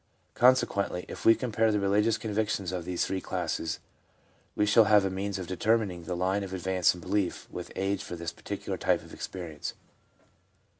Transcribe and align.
Con 0.33 0.55
sequently, 0.55 1.05
if 1.07 1.25
we 1.25 1.35
compare 1.35 1.71
the 1.71 1.79
religious 1.79 2.17
convictions 2.17 2.71
of 2.71 2.85
these 2.85 3.05
three 3.05 3.21
classes, 3.21 3.77
we 4.55 4.65
shall 4.65 4.85
have 4.85 5.05
a 5.05 5.11
means 5.11 5.37
of 5.37 5.45
determining 5.45 6.05
the 6.05 6.15
line 6.15 6.43
of 6.43 6.55
advance 6.55 6.95
in 6.95 7.01
beliefs 7.01 7.45
with 7.51 7.71
age 7.75 8.03
for 8.03 8.15
this 8.15 8.33
particular 8.33 8.79
type 8.79 9.03
of 9.03 9.13
experience. 9.13 9.75